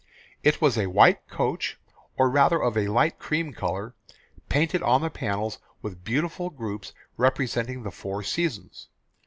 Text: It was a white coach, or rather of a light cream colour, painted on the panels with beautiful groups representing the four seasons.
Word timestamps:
It 0.41 0.59
was 0.59 0.79
a 0.79 0.87
white 0.87 1.27
coach, 1.27 1.77
or 2.17 2.27
rather 2.27 2.59
of 2.59 2.75
a 2.75 2.87
light 2.87 3.19
cream 3.19 3.53
colour, 3.53 3.93
painted 4.49 4.81
on 4.81 5.01
the 5.01 5.11
panels 5.11 5.59
with 5.83 6.03
beautiful 6.03 6.49
groups 6.49 6.91
representing 7.17 7.83
the 7.83 7.91
four 7.91 8.23
seasons. 8.23 8.87